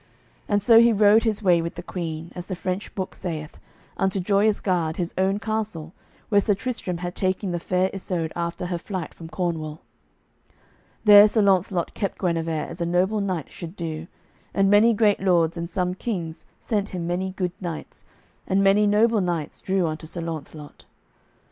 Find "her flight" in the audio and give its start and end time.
8.65-9.13